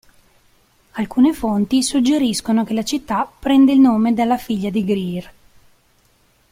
Alcune 0.93 1.31
fonti 1.31 1.83
suggeriscono 1.83 2.63
che 2.63 2.73
la 2.73 2.83
città 2.83 3.31
prende 3.37 3.71
il 3.73 3.79
nome 3.79 4.15
dalla 4.15 4.37
figlia 4.39 4.71
di 4.71 4.83
Greer. 4.83 5.33